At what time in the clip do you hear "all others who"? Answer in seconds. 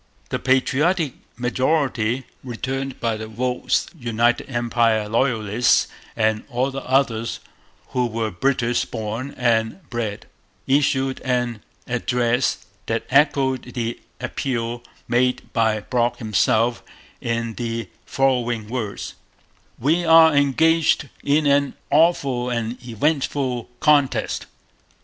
6.49-8.07